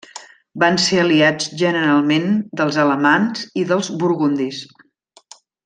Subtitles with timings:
[0.61, 2.27] Van ser aliats generalment
[2.61, 4.67] dels alamans i dels burgundis.